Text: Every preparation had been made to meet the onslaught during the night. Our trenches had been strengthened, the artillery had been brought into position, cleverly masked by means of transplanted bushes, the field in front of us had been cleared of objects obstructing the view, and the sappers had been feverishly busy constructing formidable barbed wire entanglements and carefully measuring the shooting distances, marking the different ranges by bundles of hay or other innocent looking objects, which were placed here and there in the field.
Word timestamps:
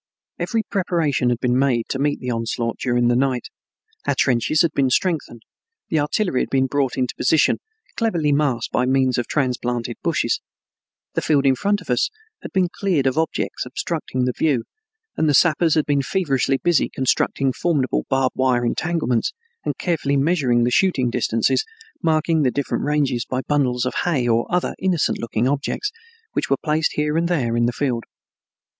Every 0.39 0.63
preparation 0.63 1.29
had 1.29 1.37
been 1.39 1.59
made 1.59 1.85
to 1.89 1.99
meet 1.99 2.19
the 2.19 2.31
onslaught 2.31 2.79
during 2.79 3.07
the 3.07 3.15
night. 3.15 3.49
Our 4.07 4.15
trenches 4.17 4.63
had 4.63 4.71
been 4.71 4.89
strengthened, 4.89 5.43
the 5.89 5.99
artillery 5.99 6.41
had 6.41 6.49
been 6.49 6.65
brought 6.65 6.97
into 6.97 7.13
position, 7.15 7.59
cleverly 7.95 8.31
masked 8.31 8.71
by 8.71 8.87
means 8.87 9.19
of 9.19 9.27
transplanted 9.27 9.97
bushes, 10.01 10.41
the 11.13 11.21
field 11.21 11.45
in 11.45 11.53
front 11.53 11.81
of 11.81 11.91
us 11.91 12.09
had 12.41 12.51
been 12.51 12.67
cleared 12.79 13.05
of 13.05 13.15
objects 13.15 13.63
obstructing 13.63 14.25
the 14.25 14.33
view, 14.35 14.63
and 15.17 15.29
the 15.29 15.35
sappers 15.35 15.75
had 15.75 15.85
been 15.85 16.01
feverishly 16.01 16.57
busy 16.57 16.89
constructing 16.89 17.53
formidable 17.53 18.07
barbed 18.09 18.35
wire 18.35 18.65
entanglements 18.65 19.33
and 19.63 19.77
carefully 19.77 20.17
measuring 20.17 20.63
the 20.63 20.71
shooting 20.71 21.11
distances, 21.11 21.63
marking 22.01 22.41
the 22.41 22.49
different 22.49 22.83
ranges 22.83 23.23
by 23.29 23.41
bundles 23.47 23.85
of 23.85 23.93
hay 24.03 24.27
or 24.27 24.47
other 24.51 24.73
innocent 24.79 25.19
looking 25.19 25.47
objects, 25.47 25.91
which 26.31 26.49
were 26.49 26.57
placed 26.63 26.93
here 26.93 27.15
and 27.17 27.27
there 27.27 27.55
in 27.55 27.67
the 27.67 27.71
field. 27.71 28.05